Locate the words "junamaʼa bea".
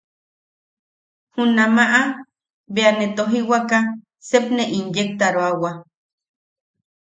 1.33-2.91